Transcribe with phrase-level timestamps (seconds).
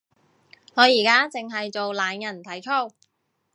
[0.73, 2.89] 我而家淨係做懶人體操